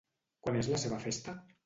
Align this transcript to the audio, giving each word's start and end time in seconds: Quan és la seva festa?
Quan 0.47 0.57
és 0.61 0.69
la 0.71 0.79
seva 0.85 0.99
festa? 1.05 1.37